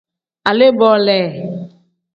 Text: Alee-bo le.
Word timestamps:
Alee-bo 0.49 0.89
le. 1.05 1.17